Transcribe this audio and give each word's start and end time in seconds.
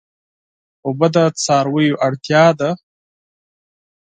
اوبه 0.85 1.07
د 1.13 1.17
څارویو 1.43 1.99
اړتیا 2.07 2.43
ده. 2.59 2.69